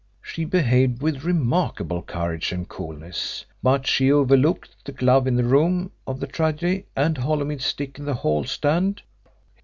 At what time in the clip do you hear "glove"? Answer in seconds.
4.91-5.27